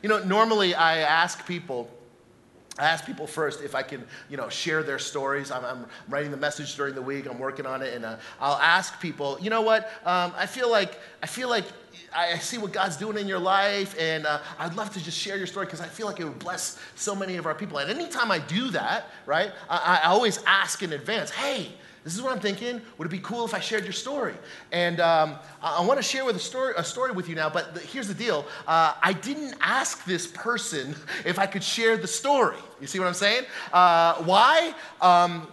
[0.01, 1.87] you know, normally I ask people,
[2.79, 5.51] I ask people first if I can, you know, share their stories.
[5.51, 7.27] I'm, I'm writing the message during the week.
[7.27, 9.91] I'm working on it, and uh, I'll ask people, you know what?
[10.05, 11.65] Um, I feel like I feel like
[12.15, 15.37] I see what God's doing in your life, and uh, I'd love to just share
[15.37, 17.77] your story because I feel like it would bless so many of our people.
[17.77, 22.21] And anytime I do that, right, I, I always ask in advance, hey, this is
[22.21, 22.81] what I'm thinking.
[22.97, 24.33] Would it be cool if I shared your story?
[24.71, 27.49] And um, I, I want to share with a story, a story with you now,
[27.49, 28.45] but the, here's the deal.
[28.67, 32.57] Uh, I didn't ask this person if I could share the story.
[32.79, 33.43] You see what I'm saying?
[33.71, 34.73] Uh, why?
[34.99, 35.47] Um,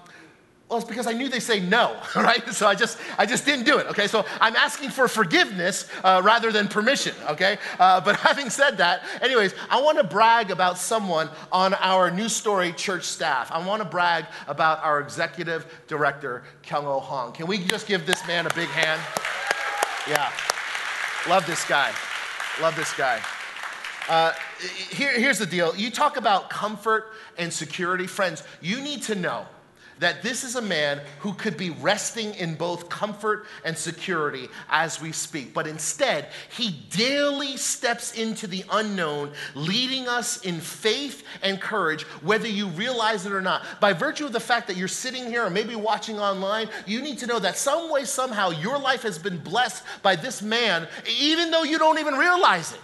[0.69, 2.47] well, it's because I knew they say no, right?
[2.53, 4.07] So I just, I just didn't do it, okay?
[4.07, 7.59] So I'm asking for forgiveness uh, rather than permission, okay?
[7.79, 12.29] Uh, but having said that, anyways, I want to brag about someone on our New
[12.29, 13.51] Story church staff.
[13.51, 17.33] I want to brag about our executive director, Kyung Hong.
[17.33, 19.01] Can we just give this man a big hand?
[20.07, 20.31] Yeah.
[21.29, 21.93] Love this guy.
[22.61, 23.23] Love this guy.
[24.09, 24.33] Uh,
[24.91, 25.75] here, here's the deal.
[25.77, 28.07] You talk about comfort and security.
[28.07, 29.47] Friends, you need to know
[30.01, 35.01] that this is a man who could be resting in both comfort and security as
[35.01, 35.55] we speak.
[35.55, 42.49] But instead, he daily steps into the unknown, leading us in faith and courage, whether
[42.49, 43.65] you realize it or not.
[43.81, 47.19] By virtue of the fact that you're sitting here or maybe watching online, you need
[47.19, 50.89] to know that some way, somehow, your life has been blessed by this man,
[51.21, 52.81] even though you don't even realize it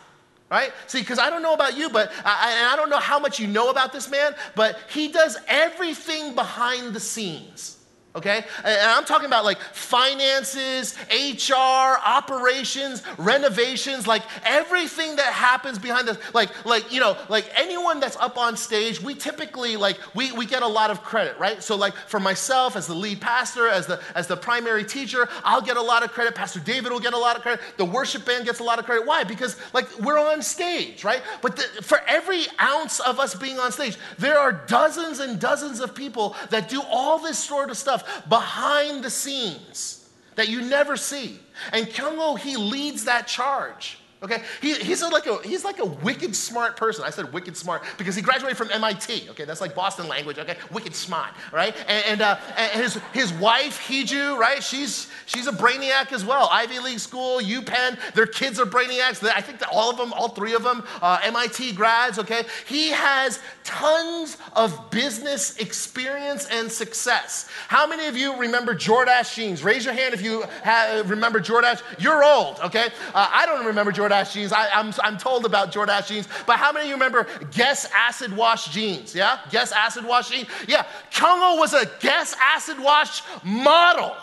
[0.54, 0.72] right?
[0.86, 3.40] See, because I don't know about you, but I, and I don't know how much
[3.40, 7.73] you know about this man, but he does everything behind the scenes
[8.16, 8.44] okay?
[8.64, 16.18] And I'm talking about like finances, HR, operations, renovations, like everything that happens behind the,
[16.32, 20.46] like, like, you know, like anyone that's up on stage, we typically like, we, we
[20.46, 21.62] get a lot of credit, right?
[21.62, 25.62] So like for myself as the lead pastor, as the, as the primary teacher, I'll
[25.62, 26.36] get a lot of credit.
[26.36, 27.60] Pastor David will get a lot of credit.
[27.78, 29.06] The worship band gets a lot of credit.
[29.06, 29.24] Why?
[29.24, 31.22] Because like we're on stage, right?
[31.42, 35.80] But the, for every ounce of us being on stage, there are dozens and dozens
[35.80, 40.96] of people that do all this sort of stuff behind the scenes that you never
[40.96, 41.38] see.
[41.72, 43.98] And Kyung Ho, he leads that charge.
[44.24, 47.04] Okay, he, he's like a he's like a wicked smart person.
[47.04, 49.28] I said wicked smart because he graduated from MIT.
[49.30, 50.38] Okay, that's like Boston language.
[50.38, 51.76] Okay, wicked smart, right?
[51.86, 54.62] And, and, uh, and his his wife Hiju, right?
[54.62, 56.48] She's she's a brainiac as well.
[56.50, 57.98] Ivy League school, UPenn.
[58.14, 59.22] Their kids are brainiacs.
[59.28, 62.18] I think that all of them, all three of them, uh, MIT grads.
[62.18, 67.48] Okay, he has tons of business experience and success.
[67.68, 69.62] How many of you remember Jordache jeans?
[69.62, 71.82] Raise your hand if you have, remember Jordache.
[71.98, 72.58] You're old.
[72.60, 74.52] Okay, uh, I don't remember Jordache Jordache jeans.
[74.52, 76.28] I, am I'm, I'm told about Jordache jeans.
[76.46, 79.14] But how many of you remember Guess acid wash jeans?
[79.14, 79.38] Yeah?
[79.50, 80.48] Guess acid wash jeans?
[80.68, 80.86] Yeah.
[81.12, 84.14] Kyungo was a Guess acid wash model.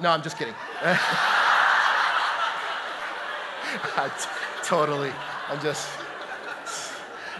[0.00, 0.54] No, I'm just kidding.
[4.64, 5.12] totally.
[5.48, 5.88] I'm just.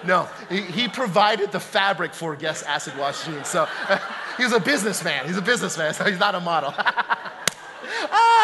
[0.07, 3.49] No, he, he, provided the fabric for Guess acid wash jeans.
[3.49, 3.69] So
[4.39, 5.27] he's a businessman.
[5.27, 6.75] He's a businessman, so he's not a model.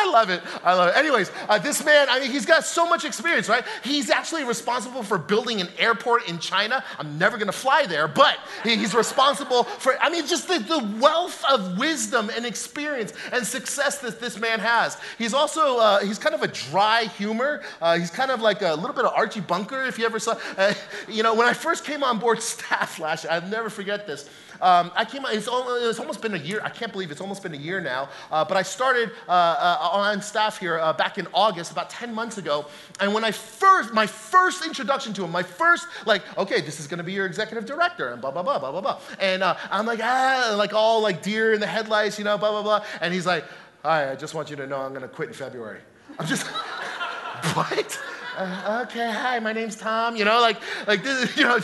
[0.07, 0.43] I love it.
[0.63, 0.97] I love it.
[0.97, 3.65] Anyways, uh, this man, I mean, he's got so much experience, right?
[3.83, 6.85] He's actually responsible for building an airport in China.
[6.99, 10.99] I'm never going to fly there, but he's responsible for, I mean, just the, the
[11.01, 14.97] wealth of wisdom and experience and success that this man has.
[15.19, 17.63] He's also, uh, he's kind of a dry humor.
[17.81, 20.39] Uh, he's kind of like a little bit of Archie Bunker, if you ever saw.
[20.57, 20.73] Uh,
[21.09, 24.29] you know, when I first came on board staff last year, I'll never forget this.
[24.61, 26.61] Um, I came, it's, it's, almost been a year.
[26.63, 28.09] I can't believe it's almost been a year now.
[28.31, 32.15] Uh, but I started uh, uh, on staff here uh, back in August, about 10
[32.15, 32.67] months ago.
[33.01, 36.87] And when I first, my first introduction to him, my first, like, okay, this is
[36.87, 39.01] going to be your executive director, and blah, blah, blah, blah, blah, blah.
[39.21, 42.51] And uh, I'm like, ah, like all like deer in the headlights, you know, blah,
[42.51, 42.85] blah, blah.
[43.01, 43.45] And he's like,
[43.83, 45.81] hi, I just want you to know I'm going to quit in February.
[46.19, 46.47] I'm just,
[47.55, 47.99] what?
[48.37, 50.17] Uh, okay, hi, my name's Tom.
[50.17, 51.59] You know, like, like this, is, you know,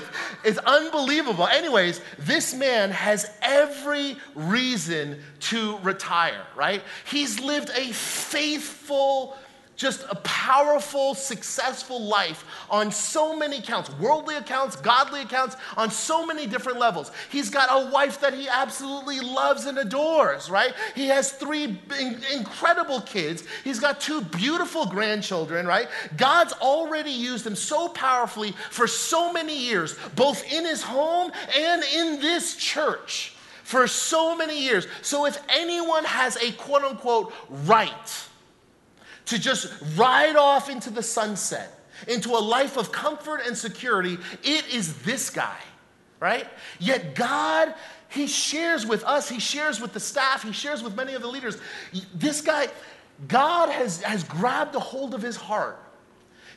[0.45, 1.47] it's unbelievable.
[1.47, 6.83] Anyways, this man has every reason to retire, right?
[7.05, 9.37] He's lived a faithful,
[9.83, 16.25] just a powerful, successful life on so many accounts worldly accounts, godly accounts, on so
[16.25, 17.11] many different levels.
[17.31, 20.73] He's got a wife that he absolutely loves and adores, right?
[20.95, 21.81] He has three
[22.33, 23.43] incredible kids.
[23.65, 25.89] He's got two beautiful grandchildren, right?
[26.17, 31.83] God's already used him so powerfully for so many years, both in his home and
[31.83, 34.87] in this church for so many years.
[35.03, 37.33] So if anyone has a quote unquote
[37.65, 38.29] right,
[39.27, 44.73] to just ride off into the sunset, into a life of comfort and security, it
[44.73, 45.59] is this guy,
[46.21, 46.47] right?
[46.79, 47.75] Yet God,
[48.09, 51.29] He shares with us, He shares with the staff, He shares with many of the
[51.29, 51.59] leaders.
[52.15, 52.69] This guy,
[53.29, 55.79] God has, has grabbed a hold of his heart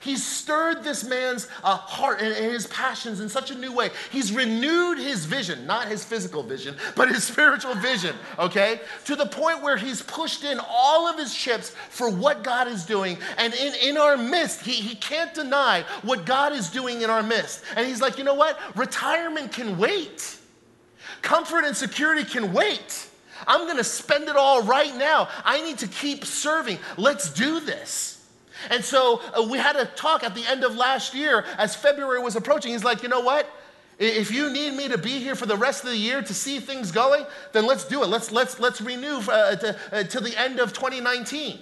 [0.06, 3.90] He's stirred this man's uh, heart and, and his passions in such a new way.
[4.12, 8.82] He's renewed his vision, not his physical vision, but his spiritual vision, okay?
[9.06, 12.86] To the point where he's pushed in all of his chips for what God is
[12.86, 13.18] doing.
[13.40, 17.24] And in, in our midst, he, he can't deny what God is doing in our
[17.24, 17.64] midst.
[17.76, 18.60] And he's like, you know what?
[18.78, 20.38] Retirement can wait,
[21.24, 23.08] comfort and security can wait.
[23.48, 25.30] I'm gonna spend it all right now.
[25.44, 26.78] I need to keep serving.
[26.96, 28.15] Let's do this.
[28.70, 32.20] And so uh, we had a talk at the end of last year as February
[32.20, 32.72] was approaching.
[32.72, 33.50] He's like, you know what?
[33.98, 36.60] If you need me to be here for the rest of the year to see
[36.60, 38.08] things going, then let's do it.
[38.08, 41.60] Let's, let's, let's renew uh, to, uh, to the end of 2019.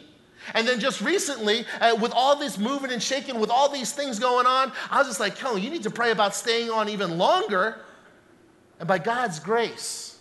[0.53, 4.19] And then just recently, uh, with all this moving and shaking, with all these things
[4.19, 7.17] going on, I was just like, Kelly, you need to pray about staying on even
[7.17, 7.81] longer.
[8.79, 10.19] And by God's grace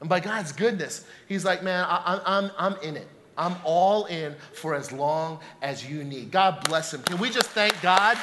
[0.00, 3.08] and by God's goodness, he's like, man, I, I'm, I'm in it.
[3.40, 6.30] I'm all in for as long as you need.
[6.30, 7.02] God bless him.
[7.02, 8.18] Can we just thank God?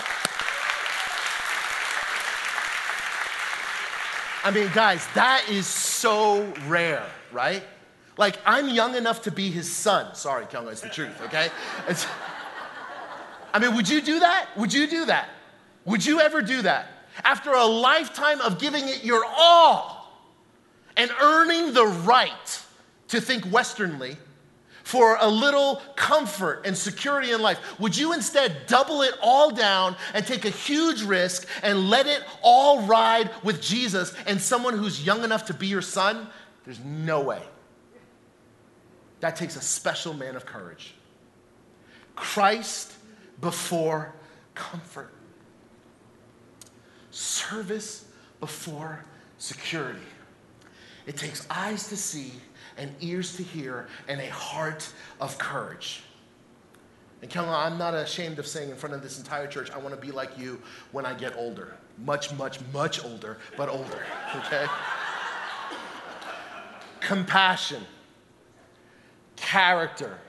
[4.43, 7.63] I mean, guys, that is so rare, right?
[8.15, 10.13] Like, I'm young enough to be his son.
[10.13, 11.49] Sorry, Kyungo, it's the truth, okay?
[11.87, 12.05] It's,
[13.55, 14.49] I mean, would you do that?
[14.55, 15.29] Would you do that?
[15.85, 16.89] Would you ever do that?
[17.23, 20.13] After a lifetime of giving it your all
[20.95, 22.61] and earning the right
[23.07, 24.15] to think Westernly,
[24.87, 27.59] for a little comfort and security in life?
[27.77, 32.23] Would you instead double it all down and take a huge risk and let it
[32.41, 36.29] all ride with Jesus and someone who's young enough to be your son?
[36.63, 37.41] There's no way.
[39.19, 40.93] That takes a special man of courage.
[42.15, 42.93] Christ
[43.41, 44.15] before
[44.55, 45.13] comfort,
[47.11, 48.05] service
[48.39, 49.03] before
[49.37, 49.99] security.
[51.05, 52.31] It takes eyes to see
[52.77, 56.01] and ears to hear and a heart of courage.
[57.21, 59.95] And Kelly, I'm not ashamed of saying in front of this entire church, I want
[59.95, 60.61] to be like you
[60.91, 61.75] when I get older.
[62.05, 64.03] Much, much, much older, but older,
[64.35, 64.67] okay?
[66.99, 67.83] Compassion,
[69.35, 70.19] character,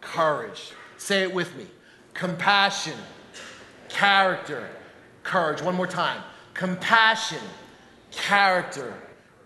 [0.00, 0.72] courage.
[0.98, 1.66] Say it with me
[2.14, 2.96] compassion,
[3.88, 4.68] character,
[5.22, 5.62] courage.
[5.62, 6.22] One more time
[6.54, 7.42] compassion,
[8.10, 8.92] character,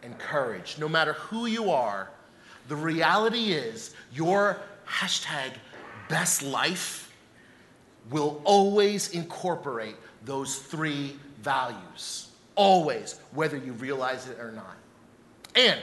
[0.02, 0.76] and courage.
[0.78, 2.10] No matter who you are,
[2.68, 5.52] the reality is your hashtag
[6.08, 7.12] best life
[8.10, 12.28] will always incorporate those three values.
[12.54, 14.76] Always, whether you realize it or not.
[15.54, 15.80] And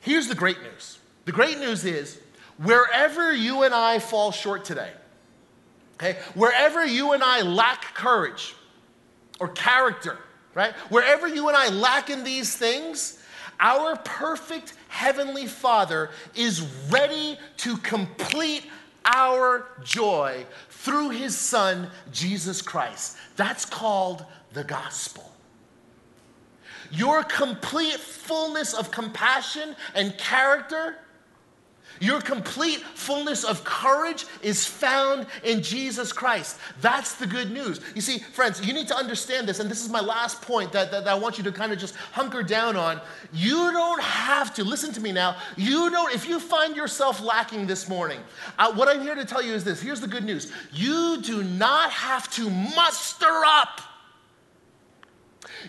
[0.00, 2.20] here's the great news the great news is
[2.58, 4.90] wherever you and I fall short today,
[5.94, 8.54] okay, wherever you and I lack courage
[9.40, 10.18] or character,
[10.54, 13.18] right, wherever you and I lack in these things,
[13.60, 18.64] our perfect Heavenly Father is ready to complete
[19.04, 23.16] our joy through His Son, Jesus Christ.
[23.36, 25.30] That's called the gospel.
[26.90, 30.96] Your complete fullness of compassion and character
[32.00, 36.58] your complete fullness of courage is found in Jesus Christ.
[36.80, 37.80] That's the good news.
[37.94, 40.90] You see, friends, you need to understand this, and this is my last point that,
[40.90, 43.00] that, that I want you to kind of just hunker down on.
[43.32, 47.66] You don't have to, listen to me now, you don't, if you find yourself lacking
[47.66, 48.20] this morning,
[48.58, 50.52] uh, what I'm here to tell you is this here's the good news.
[50.72, 53.80] You do not have to muster up,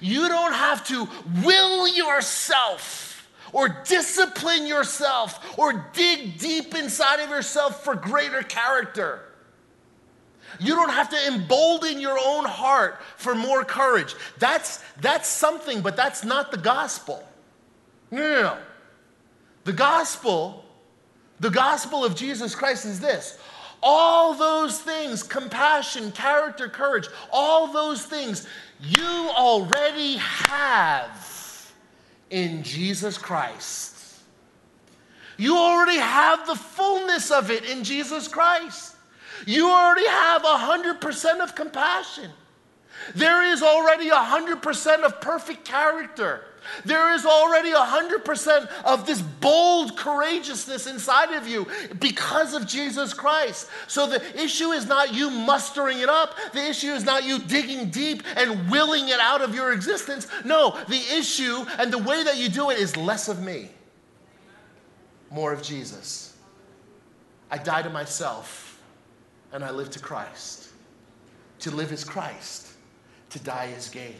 [0.01, 1.07] you don't have to
[1.43, 3.14] will yourself
[3.55, 9.21] or discipline yourself or dig deep inside of yourself for greater character.
[10.59, 14.13] You don't have to embolden your own heart for more courage.
[14.39, 17.25] That's, that's something, but that's not the gospel.
[18.11, 18.57] No, no, no.
[19.63, 20.65] The gospel,
[21.39, 23.39] the gospel of Jesus Christ is this.
[23.81, 28.47] All those things, compassion, character, courage, all those things
[28.81, 31.24] you already have
[32.29, 33.95] in Jesus Christ.
[35.37, 38.95] You already have the fullness of it in Jesus Christ.
[39.45, 42.31] You already have 100% of compassion.
[43.13, 46.45] There is already 100% of perfect character.
[46.83, 51.67] There is already 100% of this bold courageousness inside of you
[51.99, 53.69] because of Jesus Christ.
[53.87, 56.35] So the issue is not you mustering it up.
[56.53, 60.27] The issue is not you digging deep and willing it out of your existence.
[60.43, 63.69] No, the issue and the way that you do it is less of me,
[65.31, 66.35] more of Jesus.
[67.51, 68.81] I die to myself
[69.51, 70.69] and I live to Christ.
[71.59, 72.73] To live is Christ,
[73.29, 74.15] to die is gain.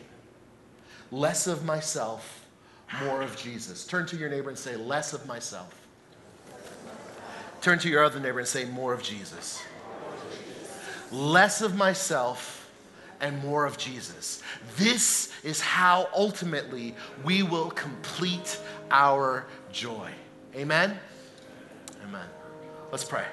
[1.12, 2.46] Less of myself,
[3.04, 3.86] more of Jesus.
[3.86, 5.74] Turn to your neighbor and say, Less of myself.
[7.62, 9.64] Turn to your other neighbor and say, More of Jesus.
[11.12, 12.70] Less of myself
[13.22, 14.42] and more of Jesus.
[14.78, 18.60] This is how ultimately we will complete
[18.92, 20.12] our joy.
[20.56, 20.98] Amen?
[22.04, 22.26] Amen.
[22.92, 23.26] Let's pray.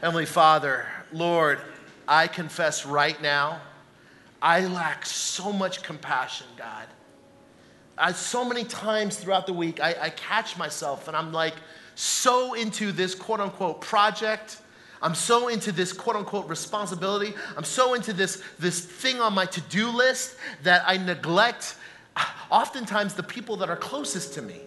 [0.00, 1.58] Heavenly Father, Lord,
[2.06, 3.60] I confess right now
[4.46, 6.86] I lack so much compassion, God.
[7.98, 11.54] I, so many times throughout the week, I, I catch myself and I'm like
[11.96, 14.58] so into this quote unquote project.
[15.02, 17.34] I'm so into this quote unquote responsibility.
[17.56, 21.74] I'm so into this, this thing on my to do list that I neglect
[22.14, 24.60] ah, oftentimes the people that are closest to me,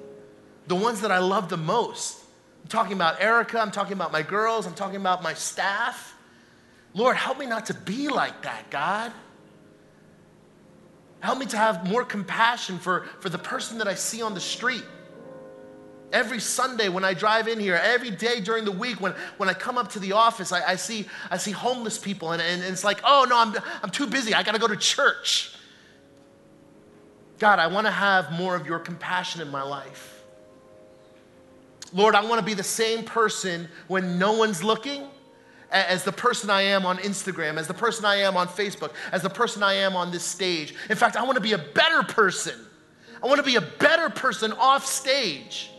[0.67, 2.21] the ones that I love the most.
[2.63, 6.17] I'm talking about Erica, I'm talking about my girls, I'm talking about my staff.
[6.93, 9.13] Lord, help me not to be like that, God.
[11.19, 14.39] Help me to have more compassion for, for the person that I see on the
[14.39, 14.83] street.
[16.11, 19.53] Every Sunday when I drive in here, every day during the week when, when I
[19.53, 22.71] come up to the office, I, I see, I see homeless people, and, and, and
[22.71, 24.33] it's like, oh no, I'm, I'm too busy.
[24.33, 25.55] I got to go to church.
[27.37, 30.23] God, I want to have more of your compassion in my life.
[31.93, 35.07] Lord, I want to be the same person when no one's looking
[35.71, 39.21] as the person I am on Instagram, as the person I am on Facebook, as
[39.21, 40.73] the person I am on this stage.
[40.89, 42.55] In fact, I want to be a better person.
[43.21, 45.69] I want to be a better person off stage.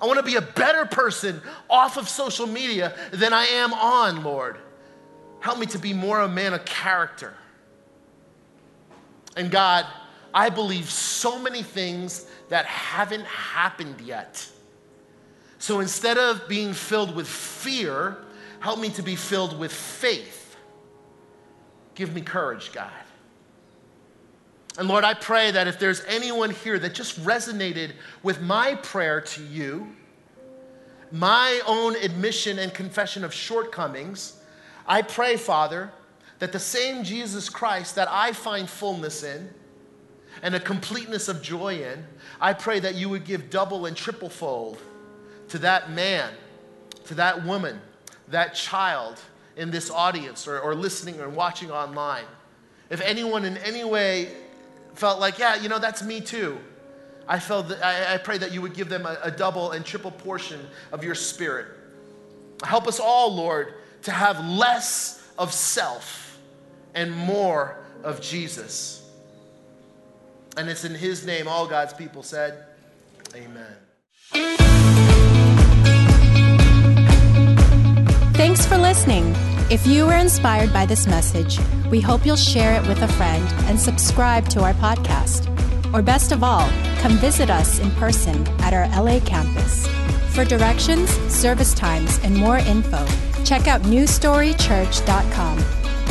[0.00, 4.22] I want to be a better person off of social media than I am on,
[4.22, 4.58] Lord.
[5.40, 7.34] Help me to be more a man of character.
[9.36, 9.86] And God,
[10.32, 14.48] I believe so many things that haven't happened yet.
[15.58, 18.18] So instead of being filled with fear,
[18.60, 20.56] Help me to be filled with faith.
[21.94, 22.90] Give me courage, God.
[24.78, 27.92] And Lord, I pray that if there's anyone here that just resonated
[28.22, 29.88] with my prayer to you,
[31.10, 34.40] my own admission and confession of shortcomings,
[34.86, 35.90] I pray, Father,
[36.38, 39.50] that the same Jesus Christ that I find fullness in
[40.42, 42.04] and a completeness of joy in,
[42.40, 44.78] I pray that you would give double and triple fold
[45.48, 46.30] to that man,
[47.06, 47.80] to that woman,
[48.30, 49.20] that child
[49.56, 52.24] in this audience or, or listening or watching online,
[52.90, 54.28] if anyone in any way
[54.94, 56.58] felt like, yeah, you know, that's me too,
[57.26, 59.84] I, felt that, I, I pray that you would give them a, a double and
[59.84, 60.60] triple portion
[60.92, 61.66] of your spirit.
[62.64, 66.38] Help us all, Lord, to have less of self
[66.94, 69.08] and more of Jesus.
[70.56, 72.64] And it's in His name all God's people said,
[73.34, 73.76] Amen.
[78.38, 79.34] Thanks for listening.
[79.68, 81.58] If you were inspired by this message,
[81.90, 85.52] we hope you'll share it with a friend and subscribe to our podcast.
[85.92, 86.70] Or best of all,
[87.00, 89.88] come visit us in person at our LA campus.
[90.36, 93.04] For directions, service times, and more info,
[93.44, 95.58] check out newstorychurch.com.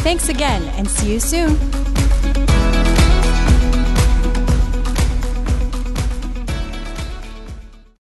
[0.03, 2.96] Thanks again and see you soon.